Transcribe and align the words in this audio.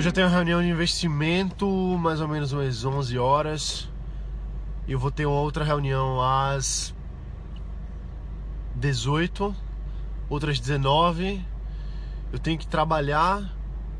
Hoje 0.00 0.08
eu 0.08 0.12
tenho 0.14 0.28
uma 0.28 0.32
reunião 0.34 0.62
de 0.62 0.68
investimento, 0.70 1.68
mais 1.98 2.22
ou 2.22 2.26
menos 2.26 2.52
umas 2.52 2.86
11 2.86 3.18
horas. 3.18 3.86
E 4.88 4.92
eu 4.92 4.98
vou 4.98 5.10
ter 5.10 5.26
outra 5.26 5.62
reunião 5.62 6.22
às 6.22 6.94
18, 8.76 9.54
outras 10.26 10.58
19. 10.58 11.44
Eu 12.32 12.38
tenho 12.38 12.56
que 12.56 12.66
trabalhar 12.66 13.54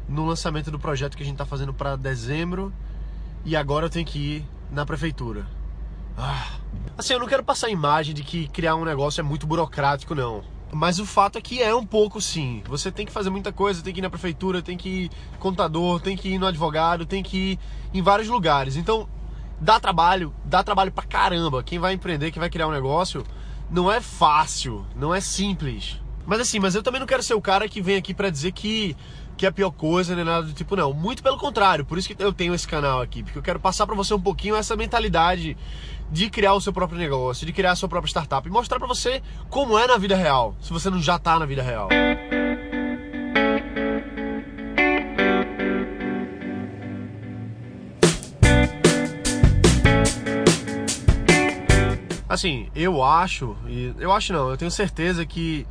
no 0.09 0.25
lançamento 0.25 0.71
do 0.71 0.79
projeto 0.79 1.19
que 1.19 1.23
a 1.23 1.27
gente 1.27 1.35
está 1.35 1.45
fazendo 1.45 1.75
para 1.75 1.97
dezembro. 1.97 2.73
E 3.45 3.55
agora 3.55 3.85
eu 3.85 3.91
tenho 3.91 4.07
que 4.07 4.19
ir 4.19 4.49
na 4.71 4.87
prefeitura. 4.87 5.47
Ah. 6.17 6.53
Assim, 6.97 7.13
eu 7.13 7.21
não 7.21 7.27
quero 7.27 7.45
passar 7.45 7.67
a 7.67 7.71
imagem 7.71 8.15
de 8.15 8.25
que 8.25 8.49
criar 8.49 8.75
um 8.75 8.87
negócio 8.87 9.21
é 9.21 9.23
muito 9.23 9.47
burocrático, 9.47 10.15
não. 10.15 10.43
Mas 10.73 10.99
o 10.99 11.07
fato 11.07 11.37
é 11.37 11.41
que 11.41 11.61
é 11.63 11.75
um 11.75 11.85
pouco 11.85 12.21
sim. 12.21 12.63
Você 12.69 12.93
tem 12.93 13.05
que 13.05 13.13
fazer 13.13 13.31
muita 13.31 13.53
coisa, 13.53 13.83
tem 13.83 13.93
que 13.93 14.01
ir 14.01 14.03
na 14.03 14.11
prefeitura, 14.11 14.63
tem 14.63 14.77
que 14.77 14.89
ir 14.89 15.11
contador, 15.39 16.01
tem 16.01 16.17
que 16.17 16.29
ir 16.29 16.39
no 16.39 16.47
advogado, 16.47 17.05
tem 17.05 17.23
que 17.23 17.59
ir 17.93 17.99
em 17.99 18.03
vários 18.03 18.29
lugares. 18.29 18.77
Então, 18.77 19.09
dá 19.61 19.81
trabalho, 19.81 20.33
dá 20.45 20.63
trabalho 20.63 20.93
pra 20.93 21.05
caramba. 21.05 21.63
Quem 21.63 21.79
vai 21.79 21.93
empreender, 21.93 22.31
quem 22.31 22.41
vai 22.41 22.49
criar 22.49 22.69
um 22.69 22.73
negócio, 22.73 23.25
não 23.71 23.91
é 23.91 24.01
fácil, 24.01 24.87
não 24.95 25.15
é 25.15 25.21
simples. 25.21 26.01
Mas 26.25 26.41
assim, 26.41 26.61
mas 26.61 26.75
eu 26.75 26.83
também 26.83 27.01
não 27.01 27.07
quero 27.07 27.23
ser 27.23 27.35
o 27.35 27.41
cara 27.41 27.69
que 27.69 27.83
vem 27.83 27.97
aqui 27.97 28.15
para 28.15 28.31
dizer 28.31 28.53
que 28.53 28.97
que 29.37 29.47
é 29.47 29.49
a 29.49 29.53
pior 29.53 29.71
coisa, 29.71 30.15
nem 30.15 30.23
nada 30.23 30.47
do 30.47 30.53
tipo, 30.53 30.77
não. 30.77 30.93
Muito 30.93 31.23
pelo 31.23 31.39
contrário, 31.39 31.83
por 31.83 31.97
isso 31.97 32.07
que 32.07 32.23
eu 32.23 32.31
tenho 32.31 32.53
esse 32.53 32.69
canal 32.69 33.01
aqui, 33.01 33.23
porque 33.23 33.39
eu 33.39 33.43
quero 33.43 33.59
passar 33.59 33.87
para 33.87 33.97
você 33.97 34.13
um 34.13 34.21
pouquinho 34.21 34.55
essa 34.55 34.77
mentalidade 34.77 35.57
de 36.11 36.29
criar 36.29 36.55
o 36.55 36.61
seu 36.61 36.73
próprio 36.73 36.99
negócio, 36.99 37.47
de 37.47 37.53
criar 37.53 37.73
a 37.73 37.77
sua 37.77 37.89
própria 37.89 38.11
startup 38.11 38.47
e 38.47 38.51
mostrar 38.51 38.79
para 38.79 38.89
você 38.89 39.23
como 39.49 39.79
é 39.79 39.87
na 39.87 39.97
vida 39.97 40.17
real, 40.17 40.55
se 40.61 40.73
você 40.73 40.91
não 40.91 41.01
já 41.01 41.19
tá 41.19 41.39
na 41.39 41.47
vida 41.47 41.63
real. 41.63 41.89
Assim, 52.29 52.69
eu 52.77 53.03
acho, 53.03 53.57
e 53.67 53.93
eu 53.99 54.13
acho 54.13 54.33
não, 54.33 54.51
eu 54.51 54.57
tenho 54.57 54.71
certeza 54.71 55.27
que 55.27 55.67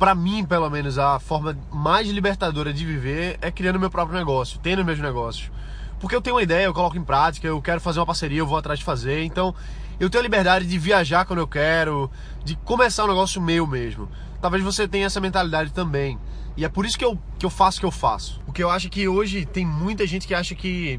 para 0.00 0.14
mim, 0.14 0.46
pelo 0.46 0.70
menos, 0.70 0.98
a 0.98 1.20
forma 1.20 1.56
mais 1.70 2.08
libertadora 2.08 2.72
de 2.72 2.86
viver 2.86 3.38
é 3.42 3.50
criando 3.50 3.78
meu 3.78 3.90
próprio 3.90 4.18
negócio, 4.18 4.58
tendo 4.58 4.82
meus 4.82 4.98
negócios. 4.98 5.52
Porque 6.00 6.16
eu 6.16 6.22
tenho 6.22 6.36
uma 6.36 6.42
ideia, 6.42 6.64
eu 6.64 6.72
coloco 6.72 6.96
em 6.96 7.04
prática, 7.04 7.46
eu 7.46 7.60
quero 7.60 7.82
fazer 7.82 8.00
uma 8.00 8.06
parceria, 8.06 8.38
eu 8.38 8.46
vou 8.46 8.56
atrás 8.56 8.78
de 8.78 8.84
fazer. 8.84 9.22
Então, 9.24 9.54
eu 10.00 10.08
tenho 10.08 10.22
a 10.22 10.24
liberdade 10.24 10.66
de 10.66 10.78
viajar 10.78 11.26
quando 11.26 11.40
eu 11.40 11.46
quero, 11.46 12.10
de 12.42 12.56
começar 12.56 13.04
um 13.04 13.08
negócio 13.08 13.40
meu 13.40 13.66
mesmo. 13.66 14.08
Talvez 14.40 14.64
você 14.64 14.88
tenha 14.88 15.04
essa 15.04 15.20
mentalidade 15.20 15.72
também. 15.72 16.18
E 16.56 16.64
é 16.64 16.68
por 16.68 16.86
isso 16.86 16.98
que 16.98 17.04
eu, 17.04 17.18
que 17.38 17.44
eu 17.44 17.50
faço 17.50 17.76
o 17.76 17.80
que 17.80 17.86
eu 17.86 17.90
faço. 17.90 18.40
Porque 18.46 18.62
eu 18.62 18.70
acho 18.70 18.88
que 18.88 19.06
hoje 19.06 19.44
tem 19.44 19.66
muita 19.66 20.06
gente 20.06 20.26
que 20.26 20.34
acha 20.34 20.54
que 20.54 20.98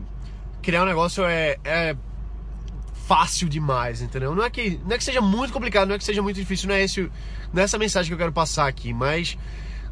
criar 0.62 0.84
um 0.84 0.86
negócio 0.86 1.26
é, 1.26 1.58
é 1.64 1.96
fácil 3.08 3.50
demais, 3.50 4.02
entendeu? 4.02 4.36
Não 4.36 4.44
é 4.44 4.50
que 4.50 4.80
não 4.86 4.92
é 4.96 4.98
que 4.98 5.04
seja 5.04 5.20
muito 5.20 5.52
complicado, 5.52 5.88
não 5.88 5.96
é 5.96 5.98
que 5.98 6.04
seja 6.04 6.22
muito 6.22 6.38
difícil, 6.38 6.70
não 6.70 6.76
é 6.76 6.84
esse, 6.84 7.12
não 7.52 7.62
é 7.62 7.66
essa 7.66 7.78
mensagem 7.78 8.08
que 8.08 8.14
eu 8.14 8.18
quero 8.18 8.32
passar 8.32 8.68
aqui, 8.68 8.94
mas 8.94 9.38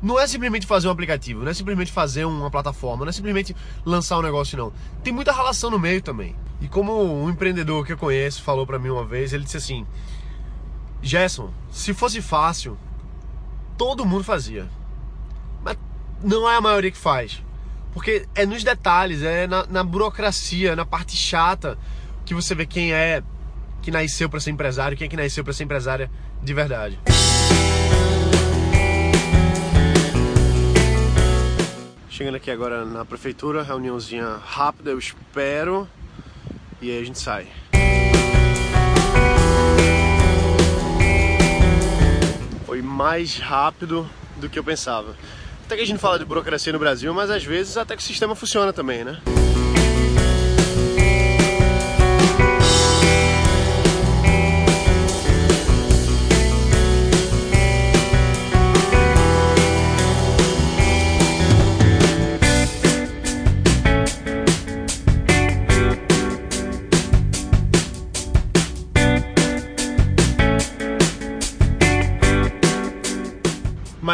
não 0.01 0.19
é 0.19 0.25
simplesmente 0.27 0.65
fazer 0.65 0.87
um 0.87 0.91
aplicativo, 0.91 1.43
não 1.43 1.51
é 1.51 1.53
simplesmente 1.53 1.91
fazer 1.91 2.25
uma 2.25 2.49
plataforma, 2.49 3.03
não 3.03 3.09
é 3.09 3.13
simplesmente 3.13 3.55
lançar 3.83 4.19
um 4.19 4.21
negócio 4.21 4.57
não. 4.57 4.71
Tem 5.03 5.11
muita 5.11 5.33
relação 5.33 5.69
no 5.69 5.79
meio 5.79 6.01
também. 6.01 6.35
E 6.61 6.67
como 6.67 7.01
um 7.01 7.29
empreendedor 7.29 7.85
que 7.85 7.93
eu 7.93 7.97
conheço 7.97 8.43
falou 8.43 8.65
para 8.65 8.79
mim 8.79 8.89
uma 8.89 9.05
vez, 9.05 9.33
ele 9.33 9.43
disse 9.43 9.57
assim: 9.57 9.85
"Gerson, 11.01 11.51
se 11.71 11.93
fosse 11.93 12.21
fácil, 12.21 12.77
todo 13.77 14.05
mundo 14.05 14.23
fazia. 14.23 14.69
Mas 15.63 15.77
não 16.21 16.49
é 16.49 16.57
a 16.57 16.61
maioria 16.61 16.91
que 16.91 16.97
faz. 16.97 17.41
Porque 17.93 18.27
é 18.35 18.45
nos 18.45 18.63
detalhes, 18.63 19.23
é 19.23 19.47
na, 19.47 19.65
na 19.65 19.83
burocracia, 19.83 20.75
na 20.75 20.85
parte 20.85 21.15
chata 21.15 21.77
que 22.25 22.33
você 22.33 22.53
vê 22.53 22.65
quem 22.65 22.93
é 22.93 23.23
que 23.81 23.89
nasceu 23.89 24.29
para 24.29 24.39
ser 24.39 24.51
empresário, 24.51 24.97
quem 24.97 25.05
é 25.05 25.09
que 25.09 25.17
nasceu 25.17 25.43
para 25.43 25.53
ser 25.53 25.63
empresária 25.63 26.11
de 26.43 26.53
verdade. 26.53 26.99
Chegando 32.09 32.35
aqui 32.35 32.51
agora 32.51 32.85
na 32.85 33.05
prefeitura, 33.05 33.63
reuniãozinha 33.63 34.39
rápida, 34.43 34.91
eu 34.91 34.99
espero, 34.99 35.87
e 36.81 36.91
aí 36.91 37.01
a 37.01 37.05
gente 37.05 37.19
sai. 37.19 37.47
Foi 42.65 42.81
mais 42.81 43.37
rápido 43.37 44.09
do 44.37 44.49
que 44.49 44.57
eu 44.57 44.63
pensava. 44.63 45.15
Até 45.65 45.75
que 45.75 45.81
a 45.81 45.85
gente 45.85 45.99
fala 45.99 46.17
de 46.17 46.25
burocracia 46.25 46.73
no 46.73 46.79
Brasil, 46.79 47.13
mas 47.13 47.29
às 47.29 47.43
vezes 47.43 47.77
até 47.77 47.95
que 47.95 48.01
o 48.01 48.05
sistema 48.05 48.35
funciona 48.35 48.73
também, 48.73 49.03
né? 49.03 49.19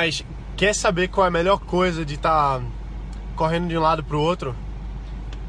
Mas 0.05 0.23
quer 0.55 0.75
saber 0.75 1.07
qual 1.07 1.25
é 1.25 1.29
a 1.29 1.31
melhor 1.31 1.57
coisa 1.57 2.05
de 2.05 2.13
estar 2.13 2.59
tá 2.59 2.65
correndo 3.35 3.67
de 3.67 3.75
um 3.75 3.81
lado 3.81 4.03
para 4.03 4.15
o 4.15 4.21
outro? 4.21 4.55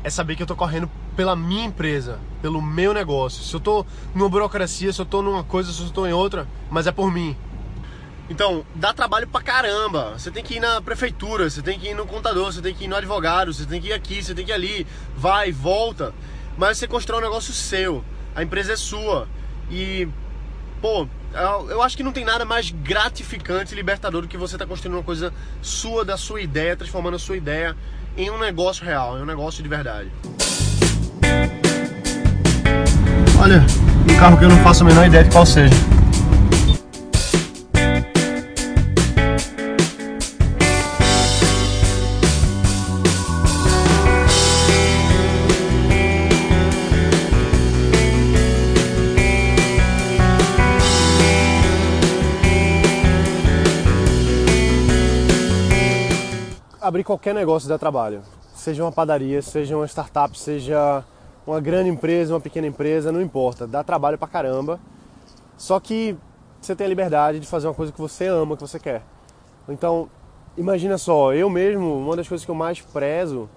É 0.02 0.08
saber 0.08 0.34
que 0.34 0.40
eu 0.40 0.44
estou 0.44 0.56
correndo 0.56 0.90
pela 1.14 1.36
minha 1.36 1.66
empresa, 1.66 2.18
pelo 2.40 2.62
meu 2.62 2.94
negócio. 2.94 3.44
Se 3.44 3.52
eu 3.52 3.58
estou 3.58 3.86
numa 4.14 4.30
burocracia, 4.30 4.90
se 4.94 4.98
eu 4.98 5.04
estou 5.04 5.22
numa 5.22 5.44
coisa, 5.44 5.70
se 5.70 5.82
eu 5.82 5.86
estou 5.88 6.08
em 6.08 6.14
outra, 6.14 6.48
mas 6.70 6.86
é 6.86 6.90
por 6.90 7.12
mim. 7.12 7.36
Então, 8.30 8.64
dá 8.74 8.94
trabalho 8.94 9.28
pra 9.28 9.42
caramba. 9.42 10.14
Você 10.16 10.30
tem 10.30 10.42
que 10.42 10.54
ir 10.54 10.60
na 10.60 10.80
prefeitura, 10.80 11.50
você 11.50 11.60
tem 11.60 11.78
que 11.78 11.88
ir 11.88 11.94
no 11.94 12.06
contador, 12.06 12.50
você 12.50 12.62
tem 12.62 12.74
que 12.74 12.84
ir 12.84 12.88
no 12.88 12.96
advogado, 12.96 13.52
você 13.52 13.66
tem 13.66 13.78
que 13.78 13.88
ir 13.88 13.92
aqui, 13.92 14.22
você 14.22 14.34
tem 14.34 14.42
que 14.42 14.52
ir 14.52 14.54
ali, 14.54 14.86
vai, 15.14 15.52
volta. 15.52 16.14
Mas 16.56 16.78
você 16.78 16.88
constrói 16.88 17.18
um 17.18 17.24
negócio 17.24 17.52
seu, 17.52 18.02
a 18.34 18.42
empresa 18.42 18.72
é 18.72 18.76
sua. 18.76 19.28
E, 19.70 20.08
pô, 20.86 21.08
eu 21.68 21.82
acho 21.82 21.96
que 21.96 22.02
não 22.04 22.12
tem 22.12 22.24
nada 22.24 22.44
mais 22.44 22.70
gratificante 22.70 23.74
e 23.74 23.76
libertador 23.76 24.22
do 24.22 24.28
que 24.28 24.36
você 24.36 24.54
estar 24.54 24.66
tá 24.66 24.68
construindo 24.68 24.94
uma 24.94 25.02
coisa 25.02 25.32
sua, 25.60 26.04
da 26.04 26.16
sua 26.16 26.40
ideia, 26.40 26.76
transformando 26.76 27.16
a 27.16 27.18
sua 27.18 27.36
ideia 27.36 27.76
em 28.16 28.30
um 28.30 28.38
negócio 28.38 28.84
real, 28.84 29.18
em 29.18 29.22
um 29.22 29.26
negócio 29.26 29.64
de 29.64 29.68
verdade. 29.68 30.12
Olha, 33.40 33.66
um 34.08 34.16
carro 34.16 34.38
que 34.38 34.44
eu 34.44 34.48
não 34.48 34.62
faço 34.62 34.84
a 34.84 34.86
menor 34.86 35.06
ideia 35.06 35.24
de 35.24 35.30
qual 35.30 35.44
seja. 35.44 35.74
Abrir 56.86 57.02
qualquer 57.02 57.34
negócio 57.34 57.68
dá 57.68 57.76
trabalho. 57.76 58.22
Seja 58.54 58.84
uma 58.84 58.92
padaria, 58.92 59.42
seja 59.42 59.76
uma 59.76 59.86
startup, 59.86 60.38
seja 60.38 61.04
uma 61.46 61.60
grande 61.60 61.90
empresa, 61.90 62.32
uma 62.32 62.40
pequena 62.40 62.66
empresa, 62.66 63.10
não 63.10 63.20
importa. 63.20 63.66
Dá 63.66 63.82
trabalho 63.82 64.16
pra 64.16 64.28
caramba. 64.28 64.78
Só 65.56 65.80
que 65.80 66.16
você 66.60 66.76
tem 66.76 66.86
a 66.86 66.88
liberdade 66.88 67.40
de 67.40 67.46
fazer 67.46 67.66
uma 67.66 67.74
coisa 67.74 67.92
que 67.92 68.00
você 68.00 68.26
ama, 68.26 68.56
que 68.56 68.62
você 68.62 68.78
quer. 68.78 69.02
Então, 69.68 70.08
imagina 70.56 70.96
só, 70.96 71.34
eu 71.34 71.50
mesmo, 71.50 71.98
uma 71.98 72.16
das 72.16 72.28
coisas 72.28 72.44
que 72.44 72.50
eu 72.50 72.54
mais 72.54 72.80
prezo 72.80 73.48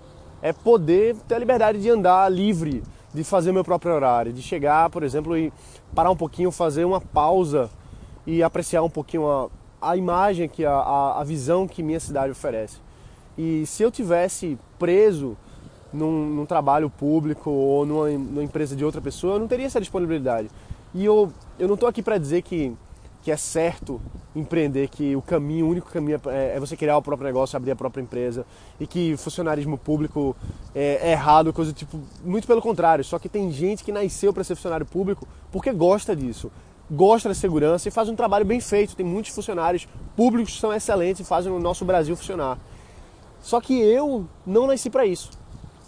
é 0.42 0.52
poder 0.52 1.16
ter 1.28 1.36
a 1.36 1.40
liberdade 1.40 1.80
de 1.80 1.90
andar 1.90 2.30
livre, 2.32 2.84
de 3.14 3.24
fazer 3.24 3.52
meu 3.52 3.64
próprio 3.64 3.94
horário, 3.94 4.34
de 4.34 4.42
chegar, 4.42 4.90
por 4.90 5.04
exemplo, 5.04 5.38
e 5.38 5.54
parar 5.94 6.10
um 6.10 6.16
pouquinho, 6.16 6.52
fazer 6.52 6.84
uma 6.84 7.00
pausa 7.00 7.70
e 8.26 8.42
apreciar 8.42 8.82
um 8.82 8.90
pouquinho 8.90 9.30
a, 9.30 9.50
a 9.82 9.96
imagem, 9.96 10.50
que 10.50 10.66
a, 10.66 10.74
a, 10.74 11.22
a 11.22 11.24
visão 11.24 11.68
que 11.68 11.84
minha 11.84 12.00
cidade 12.00 12.32
oferece. 12.32 12.89
E 13.42 13.66
se 13.66 13.82
eu 13.82 13.90
tivesse 13.90 14.58
preso 14.78 15.38
num, 15.94 16.26
num 16.26 16.46
trabalho 16.46 16.90
público 16.90 17.50
ou 17.50 17.86
numa, 17.86 18.10
numa, 18.10 18.44
empresa 18.44 18.76
de 18.76 18.84
outra 18.84 19.00
pessoa, 19.00 19.36
eu 19.36 19.40
não 19.40 19.48
teria 19.48 19.66
essa 19.66 19.80
disponibilidade. 19.80 20.50
E 20.94 21.06
eu, 21.06 21.32
eu 21.58 21.66
não 21.66 21.76
estou 21.76 21.88
aqui 21.88 22.04
para 22.04 22.18
dizer 22.18 22.42
que, 22.42 22.76
que 23.22 23.32
é 23.32 23.38
certo 23.38 24.02
empreender, 24.36 24.90
que 24.90 25.16
o 25.16 25.22
caminho, 25.22 25.68
o 25.68 25.70
único 25.70 25.90
caminho 25.90 26.20
é, 26.28 26.58
é, 26.58 26.60
você 26.60 26.76
criar 26.76 26.98
o 26.98 27.02
próprio 27.02 27.28
negócio, 27.28 27.56
abrir 27.56 27.72
a 27.72 27.78
própria 27.78 28.02
empresa 28.02 28.46
e 28.78 28.86
que 28.86 29.16
funcionarismo 29.16 29.78
público 29.78 30.36
é, 30.76 31.00
é 31.02 31.12
errado, 31.14 31.54
coisa 31.54 31.72
tipo. 31.72 31.98
Muito 32.26 32.46
pelo 32.46 32.62
contrário, 32.62 33.06
só 33.06 33.18
que 33.18 33.30
tem 33.30 33.50
gente 33.54 33.86
que 33.86 33.92
nasceu 33.94 34.34
para 34.34 34.44
ser 34.44 34.56
funcionário 34.56 34.86
público 34.86 35.26
porque 35.50 35.72
gosta 35.72 36.14
disso 36.14 36.52
gosta 36.92 37.30
da 37.30 37.36
segurança 37.36 37.88
e 37.88 37.92
faz 37.92 38.10
um 38.10 38.16
trabalho 38.16 38.44
bem 38.44 38.60
feito. 38.60 38.96
Tem 38.96 39.06
muitos 39.06 39.32
funcionários 39.32 39.88
públicos 40.16 40.56
que 40.56 40.60
são 40.60 40.74
excelentes 40.74 41.22
e 41.22 41.24
fazem 41.24 41.52
o 41.52 41.60
nosso 41.60 41.86
Brasil 41.86 42.18
funcionar. 42.18 42.58
Só 43.42 43.60
que 43.60 43.74
eu 43.74 44.28
não 44.46 44.68
nasci 44.68 44.90
para 44.90 45.06
isso. 45.06 45.32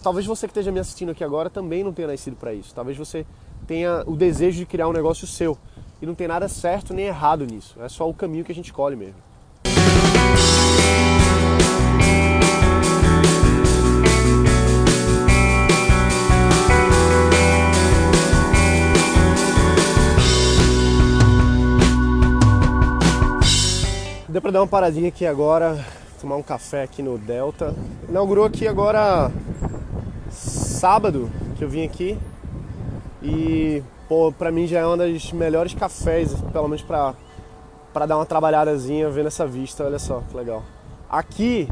talvez 0.02 0.26
você 0.26 0.48
que 0.48 0.52
esteja 0.52 0.72
me 0.72 0.80
assistindo 0.80 1.12
aqui 1.12 1.24
agora 1.24 1.50
também 1.50 1.84
não 1.84 1.94
tenha 1.94 2.08
nascido 2.08 2.36
para 2.36 2.54
isso. 2.54 2.74
Talvez 2.74 2.98
você 2.98 3.26
tenha 3.68 4.04
o 4.08 4.16
desejo 4.16 4.58
de 4.58 4.66
criar 4.66 4.88
um 4.88 4.94
negócio 4.94 5.28
seu. 5.28 5.58
E 6.02 6.06
não 6.06 6.16
tem 6.16 6.28
nada 6.28 6.48
certo 6.48 6.94
nem 6.94 7.06
errado 7.06 7.46
nisso. 7.46 7.80
É 7.80 7.88
só 7.88 8.10
o 8.10 8.14
caminho 8.14 8.44
que 8.44 8.52
a 8.52 8.56
gente 8.56 8.66
escolhe 8.66 8.96
mesmo. 8.96 9.16
Deu 24.28 24.42
pra 24.42 24.50
dar 24.50 24.62
uma 24.62 24.68
paradinha 24.68 25.10
aqui 25.10 25.26
agora, 25.26 25.86
tomar 26.22 26.36
um 26.36 26.44
café 26.44 26.84
aqui 26.84 27.02
no 27.02 27.18
Delta. 27.18 27.74
Inaugurou 28.08 28.46
aqui 28.46 28.68
agora 28.68 29.32
sábado 30.30 31.30
que 31.58 31.64
eu 31.64 31.70
vim 31.70 31.84
aqui 31.84 32.18
e 33.24 33.82
pô, 34.08 34.32
pra 34.32 34.52
mim 34.52 34.68
já 34.68 34.80
é 34.80 34.86
uma 34.86 34.98
das 34.98 35.32
melhores 35.32 35.74
cafés, 35.74 36.34
pelo 36.54 36.68
menos 36.68 36.84
pra, 36.84 37.16
pra 37.92 38.06
dar 38.06 38.18
uma 38.18 38.26
trabalhadazinha 38.26 39.10
vendo 39.10 39.28
essa 39.28 39.48
vista, 39.48 39.84
olha 39.84 39.98
só 39.98 40.22
que 40.30 40.38
legal. 40.38 40.64
Aqui 41.10 41.68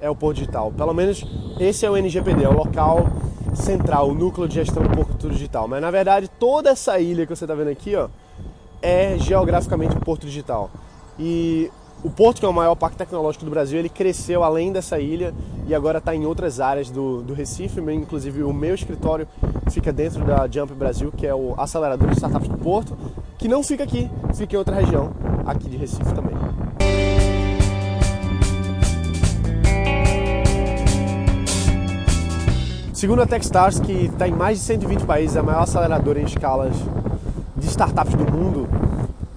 é 0.00 0.10
o 0.10 0.14
Porto 0.14 0.36
Digital, 0.36 0.70
pelo 0.72 0.92
menos 0.92 1.24
esse 1.58 1.86
é 1.86 1.90
o 1.90 1.96
NGPD, 1.96 2.44
é 2.44 2.48
o 2.48 2.54
local 2.54 3.06
central, 3.54 4.10
o 4.10 4.14
núcleo 4.14 4.46
de 4.46 4.56
gestão 4.56 4.82
do 4.82 4.90
Porto 4.90 5.30
Digital. 5.30 5.66
Mas 5.66 5.80
na 5.80 5.90
verdade 5.90 6.28
toda 6.38 6.68
essa 6.68 6.98
ilha 6.98 7.24
que 7.24 7.34
você 7.34 7.44
está 7.44 7.54
vendo 7.54 7.70
aqui, 7.70 7.96
ó, 7.96 8.08
é 8.82 9.16
geograficamente 9.18 9.96
o 9.96 10.00
Porto 10.00 10.26
Digital. 10.26 10.70
E 11.18 11.70
o 12.02 12.10
Porto, 12.10 12.40
que 12.40 12.46
é 12.46 12.48
o 12.48 12.52
maior 12.52 12.74
parque 12.74 12.96
tecnológico 12.96 13.44
do 13.44 13.50
Brasil, 13.50 13.78
ele 13.78 13.88
cresceu 13.88 14.44
além 14.44 14.72
dessa 14.72 14.98
ilha 14.98 15.34
e 15.66 15.74
agora 15.74 15.98
está 15.98 16.14
em 16.14 16.24
outras 16.24 16.60
áreas 16.60 16.90
do, 16.90 17.22
do 17.22 17.34
Recife. 17.34 17.80
Inclusive, 17.80 18.42
o 18.42 18.52
meu 18.52 18.74
escritório 18.74 19.26
fica 19.70 19.92
dentro 19.92 20.24
da 20.24 20.46
Jump 20.46 20.72
Brasil, 20.74 21.12
que 21.16 21.26
é 21.26 21.34
o 21.34 21.54
acelerador 21.58 22.08
de 22.08 22.16
startups 22.16 22.48
do 22.48 22.58
Porto, 22.58 22.96
que 23.38 23.48
não 23.48 23.62
fica 23.62 23.84
aqui, 23.84 24.10
fica 24.34 24.54
em 24.54 24.58
outra 24.58 24.76
região, 24.76 25.12
aqui 25.44 25.68
de 25.68 25.76
Recife 25.76 26.12
também. 26.14 26.36
Segundo 32.92 33.20
a 33.20 33.26
Techstars, 33.26 33.78
que 33.78 34.06
está 34.06 34.26
em 34.26 34.32
mais 34.32 34.58
de 34.58 34.64
120 34.64 35.04
países, 35.04 35.36
é 35.36 35.40
a 35.40 35.42
maior 35.42 35.62
aceleradora 35.64 36.18
em 36.18 36.24
escalas 36.24 36.74
de 37.54 37.66
startups 37.66 38.14
do 38.14 38.24
mundo, 38.24 38.66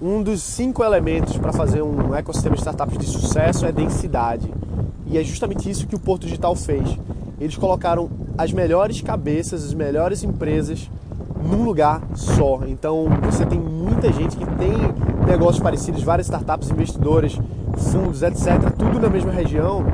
um 0.00 0.22
dos 0.22 0.42
cinco 0.42 0.82
elementos 0.82 1.36
para 1.36 1.52
fazer 1.52 1.82
um 1.82 2.14
ecossistema 2.14 2.54
de 2.54 2.62
startups 2.62 2.96
de 2.96 3.06
sucesso 3.06 3.66
é 3.66 3.72
densidade. 3.72 4.50
E 5.06 5.18
é 5.18 5.24
justamente 5.24 5.68
isso 5.68 5.86
que 5.86 5.94
o 5.94 5.98
Porto 5.98 6.22
Digital 6.22 6.54
fez. 6.56 6.96
Eles 7.38 7.56
colocaram 7.56 8.08
as 8.38 8.52
melhores 8.52 9.02
cabeças, 9.02 9.64
as 9.64 9.74
melhores 9.74 10.22
empresas 10.22 10.90
num 11.42 11.64
lugar 11.64 12.00
só. 12.14 12.60
Então 12.66 13.06
você 13.22 13.44
tem 13.44 13.58
muita 13.58 14.10
gente 14.12 14.36
que 14.36 14.46
tem 14.56 14.72
negócios 15.26 15.62
parecidos, 15.62 16.02
várias 16.02 16.26
startups, 16.26 16.70
investidores, 16.70 17.38
fundos, 17.76 18.22
etc., 18.22 18.70
tudo 18.78 18.98
na 18.98 19.08
mesma 19.08 19.32
região. 19.32 19.84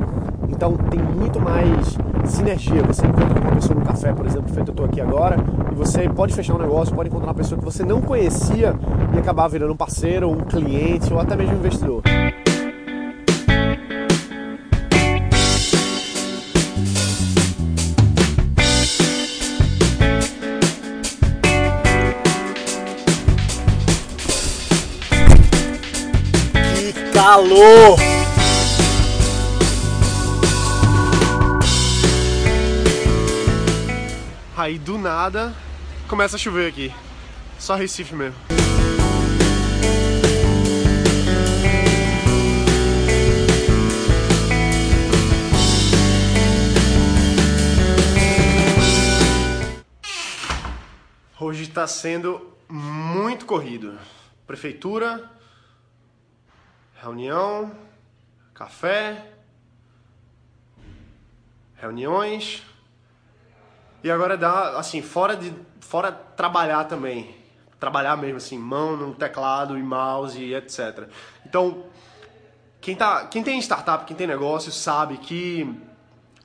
Então 0.49 0.77
tem 0.77 1.01
muito 1.01 1.41
mais 1.41 1.99
sinergia. 2.31 2.83
Você 2.83 3.07
encontra 3.07 3.41
uma 3.41 3.53
pessoa 3.53 3.79
no 3.79 3.85
café, 3.85 4.13
por 4.13 4.27
exemplo, 4.27 4.53
feito 4.53 4.69
eu 4.69 4.73
estou 4.73 4.87
aqui 4.87 5.01
agora, 5.01 5.37
e 5.71 5.75
você 5.75 6.09
pode 6.09 6.35
fechar 6.35 6.55
um 6.55 6.59
negócio, 6.59 6.95
pode 6.95 7.09
encontrar 7.09 7.29
uma 7.29 7.35
pessoa 7.35 7.59
que 7.59 7.65
você 7.65 7.85
não 7.85 8.01
conhecia 8.01 8.75
e 9.15 9.19
acabar 9.19 9.49
virando 9.49 9.73
um 9.73 9.77
parceiro, 9.77 10.31
um 10.31 10.41
cliente 10.41 11.13
ou 11.13 11.21
até 11.21 11.37
mesmo 11.37 11.55
um 11.55 11.59
investidor. 11.59 12.03
Que 26.75 27.13
calor! 27.13 28.16
Aí 34.67 34.81
do 34.81 34.99
nada 34.99 35.55
começa 36.09 36.35
a 36.35 36.39
chover 36.41 36.69
aqui. 36.69 36.93
Só 37.57 37.77
Recife 37.77 38.17
mesmo. 38.17 38.37
Hoje 51.39 51.63
está 51.63 51.87
sendo 51.87 52.53
muito 52.69 53.47
corrido. 53.47 53.97
Prefeitura, 54.49 55.31
reunião, 57.01 57.71
café, 58.53 59.31
reuniões, 61.77 62.65
e 64.07 64.11
agora 64.11 64.37
dá, 64.37 64.79
assim, 64.79 65.03
fora 65.03 65.37
de 65.37 65.53
fora 65.81 66.13
trabalhar 66.13 66.85
também. 66.85 67.35
Trabalhar 67.81 68.17
mesmo, 68.17 68.37
assim, 68.37 68.57
mão 68.57 68.97
no 68.97 69.13
teclado 69.13 69.77
e 69.77 69.83
mouse 69.83 70.41
e 70.41 70.55
etc. 70.55 71.09
Então, 71.45 71.87
quem, 72.81 72.95
tá, 72.95 73.27
quem 73.27 73.43
tem 73.43 73.59
startup, 73.59 74.05
quem 74.05 74.17
tem 74.17 74.29
negócio, 74.29 74.71
sabe 74.71 75.17
que 75.17 75.69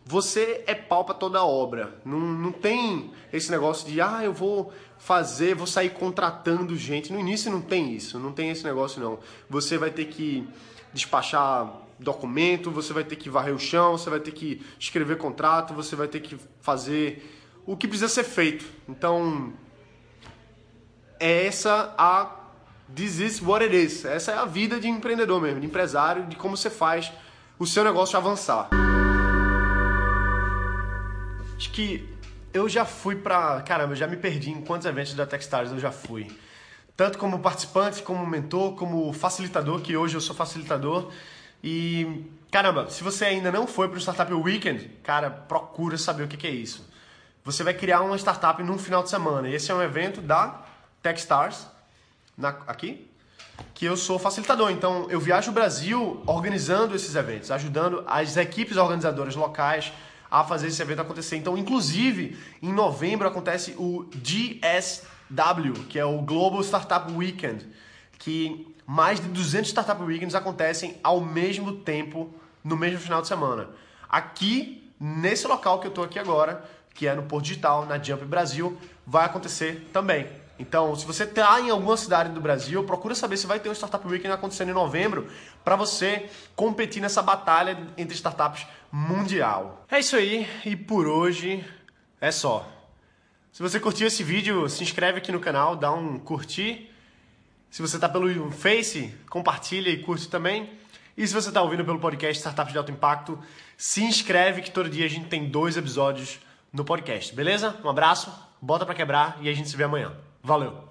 você 0.03 0.63
é 0.65 0.73
pau 0.73 1.05
pra 1.05 1.13
toda 1.13 1.45
obra. 1.45 1.93
Não, 2.03 2.19
não 2.19 2.51
tem 2.51 3.11
esse 3.31 3.51
negócio 3.51 3.87
de, 3.87 4.01
ah, 4.01 4.21
eu 4.23 4.33
vou 4.33 4.73
fazer, 4.97 5.53
vou 5.53 5.67
sair 5.67 5.91
contratando 5.91 6.75
gente. 6.75 7.13
No 7.13 7.19
início 7.19 7.51
não 7.51 7.61
tem 7.61 7.93
isso, 7.93 8.17
não 8.17 8.31
tem 8.31 8.49
esse 8.49 8.63
negócio 8.63 8.99
não. 8.99 9.19
Você 9.47 9.77
vai 9.77 9.91
ter 9.91 10.05
que 10.05 10.49
despachar 10.91 11.71
documento, 11.99 12.71
você 12.71 12.91
vai 12.91 13.03
ter 13.03 13.17
que 13.17 13.29
varrer 13.29 13.53
o 13.53 13.59
chão, 13.59 13.99
você 13.99 14.09
vai 14.09 14.19
ter 14.19 14.31
que 14.31 14.65
escrever 14.79 15.19
contrato, 15.19 15.75
você 15.75 15.95
vai 15.95 16.07
ter 16.07 16.21
que 16.21 16.35
fazer 16.59 17.40
o 17.65 17.77
que 17.77 17.87
precisa 17.87 18.09
ser 18.09 18.23
feito. 18.23 18.65
Então, 18.87 19.53
é 21.19 21.45
essa 21.45 21.93
a 21.97 22.37
this 22.93 23.19
is 23.19 23.41
what 23.41 23.63
it 23.63 23.75
is. 23.75 24.05
Essa 24.05 24.31
é 24.31 24.37
a 24.37 24.45
vida 24.45 24.79
de 24.79 24.87
empreendedor 24.87 25.41
mesmo, 25.41 25.59
de 25.59 25.67
empresário, 25.67 26.25
de 26.25 26.35
como 26.35 26.57
você 26.57 26.69
faz 26.69 27.11
o 27.59 27.65
seu 27.65 27.83
negócio 27.83 28.17
avançar. 28.17 28.69
Acho 31.55 31.71
que 31.71 32.09
eu 32.53 32.67
já 32.67 32.85
fui 32.85 33.15
pra. 33.15 33.61
Caramba, 33.61 33.93
eu 33.93 33.97
já 33.97 34.07
me 34.07 34.17
perdi 34.17 34.49
em 34.49 34.61
quantos 34.61 34.87
eventos 34.87 35.13
da 35.13 35.25
Techstars 35.25 35.71
eu 35.71 35.79
já 35.79 35.91
fui. 35.91 36.27
Tanto 36.97 37.17
como 37.17 37.39
participante, 37.39 38.01
como 38.01 38.25
mentor, 38.25 38.75
como 38.75 39.13
facilitador, 39.13 39.79
que 39.81 39.95
hoje 39.95 40.15
eu 40.15 40.21
sou 40.21 40.35
facilitador. 40.35 41.11
E 41.63 42.25
caramba, 42.51 42.89
se 42.89 43.03
você 43.03 43.25
ainda 43.25 43.51
não 43.51 43.67
foi 43.67 43.87
para 43.87 43.97
o 43.97 44.01
Startup 44.01 44.33
Weekend, 44.33 44.89
cara, 45.03 45.29
procura 45.29 45.97
saber 45.97 46.23
o 46.23 46.27
que 46.27 46.47
é 46.47 46.51
isso 46.51 46.90
você 47.43 47.63
vai 47.63 47.73
criar 47.73 48.01
uma 48.01 48.17
startup 48.17 48.61
num 48.61 48.77
final 48.77 49.03
de 49.03 49.09
semana. 49.09 49.49
Esse 49.49 49.71
é 49.71 49.75
um 49.75 49.81
evento 49.81 50.21
da 50.21 50.61
Techstars, 51.01 51.67
na, 52.37 52.49
aqui, 52.67 53.09
que 53.73 53.85
eu 53.85 53.97
sou 53.97 54.19
facilitador. 54.19 54.71
Então, 54.71 55.07
eu 55.09 55.19
viajo 55.19 55.51
o 55.51 55.53
Brasil 55.53 56.21
organizando 56.25 56.95
esses 56.95 57.15
eventos, 57.15 57.51
ajudando 57.51 58.03
as 58.07 58.37
equipes 58.37 58.77
organizadoras 58.77 59.35
locais 59.35 59.91
a 60.29 60.43
fazer 60.43 60.67
esse 60.67 60.81
evento 60.81 61.01
acontecer. 61.01 61.35
Então, 61.35 61.57
inclusive, 61.57 62.37
em 62.61 62.71
novembro 62.71 63.27
acontece 63.27 63.75
o 63.77 64.05
GSW, 64.15 65.85
que 65.89 65.99
é 65.99 66.05
o 66.05 66.21
Global 66.21 66.61
Startup 66.61 67.11
Weekend, 67.11 67.67
que 68.17 68.73
mais 68.85 69.19
de 69.19 69.27
200 69.27 69.69
Startup 69.69 70.01
Weekends 70.01 70.35
acontecem 70.35 70.97
ao 71.03 71.19
mesmo 71.19 71.77
tempo, 71.77 72.33
no 72.63 72.77
mesmo 72.77 72.99
final 72.99 73.21
de 73.21 73.27
semana. 73.27 73.69
Aqui, 74.07 74.91
nesse 74.99 75.47
local 75.47 75.79
que 75.79 75.87
eu 75.87 75.89
estou 75.89 76.03
aqui 76.03 76.19
agora, 76.19 76.63
que 76.93 77.07
é 77.07 77.15
no 77.15 77.23
Porto 77.23 77.45
Digital, 77.45 77.85
na 77.85 78.01
Jump 78.01 78.25
Brasil, 78.25 78.77
vai 79.05 79.25
acontecer 79.25 79.89
também. 79.91 80.27
Então, 80.61 80.95
se 80.95 81.07
você 81.07 81.23
está 81.23 81.59
em 81.59 81.71
alguma 81.71 81.97
cidade 81.97 82.29
do 82.29 82.39
Brasil, 82.39 82.83
procura 82.83 83.15
saber 83.15 83.35
se 83.35 83.47
vai 83.47 83.59
ter 83.59 83.67
um 83.69 83.73
Startup 83.73 84.07
Weekend 84.07 84.31
acontecendo 84.31 84.69
em 84.69 84.73
novembro 84.73 85.27
para 85.63 85.75
você 85.75 86.29
competir 86.55 87.01
nessa 87.01 87.21
batalha 87.21 87.77
entre 87.97 88.13
startups 88.13 88.67
mundial. 88.91 89.83
É 89.89 89.99
isso 89.99 90.15
aí, 90.15 90.47
e 90.63 90.75
por 90.75 91.07
hoje 91.07 91.65
é 92.19 92.29
só. 92.29 92.69
Se 93.51 93.63
você 93.63 93.79
curtiu 93.79 94.05
esse 94.05 94.23
vídeo, 94.23 94.69
se 94.69 94.83
inscreve 94.83 95.17
aqui 95.17 95.31
no 95.31 95.39
canal, 95.39 95.75
dá 95.75 95.91
um 95.91 96.19
curtir. 96.19 96.91
Se 97.71 97.81
você 97.81 97.97
está 97.97 98.07
pelo 98.07 98.51
Face, 98.51 99.13
compartilha 99.29 99.89
e 99.89 100.03
curte 100.03 100.29
também. 100.29 100.69
E 101.17 101.27
se 101.27 101.33
você 101.33 101.49
está 101.49 101.61
ouvindo 101.61 101.83
pelo 101.83 101.99
podcast 101.99 102.37
Startups 102.37 102.71
de 102.71 102.77
Alto 102.77 102.91
Impacto, 102.91 103.39
se 103.75 104.03
inscreve 104.03 104.61
que 104.61 104.69
todo 104.69 104.89
dia 104.89 105.05
a 105.05 105.09
gente 105.09 105.27
tem 105.27 105.49
dois 105.49 105.75
episódios 105.75 106.39
no 106.71 106.85
podcast, 106.85 107.35
beleza? 107.35 107.75
Um 107.83 107.89
abraço, 107.89 108.31
bota 108.61 108.85
para 108.85 108.95
quebrar 108.95 109.37
e 109.41 109.49
a 109.49 109.53
gente 109.53 109.69
se 109.69 109.75
vê 109.75 109.83
amanhã. 109.83 110.13
Valeu! 110.43 110.90